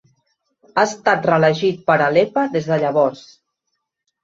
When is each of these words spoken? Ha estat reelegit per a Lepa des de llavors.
Ha 0.71 0.85
estat 0.89 1.27
reelegit 1.31 1.85
per 1.91 1.99
a 2.07 2.09
Lepa 2.17 2.47
des 2.57 2.73
de 2.73 2.81
llavors. 2.87 3.25